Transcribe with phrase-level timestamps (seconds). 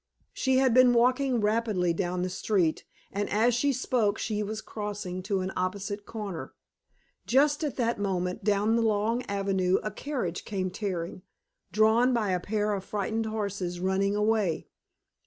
[0.33, 5.21] She had been walking rapidly down the street, and as she spoke she was crossing
[5.21, 6.55] to an opposite corner.
[7.27, 11.21] Just at that moment down the long avenue a carriage came tearing,
[11.71, 14.65] drawn by a pair of frightened horses running away.